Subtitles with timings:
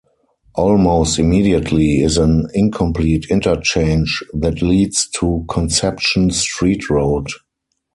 [0.55, 7.27] Almost immediately is an incomplete interchange that leads to Conception Street Road.